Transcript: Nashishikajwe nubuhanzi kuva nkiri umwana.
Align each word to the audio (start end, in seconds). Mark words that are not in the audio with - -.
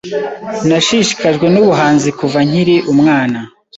Nashishikajwe 0.67 1.45
nubuhanzi 1.49 2.09
kuva 2.19 2.39
nkiri 2.47 2.75
umwana. 2.93 3.39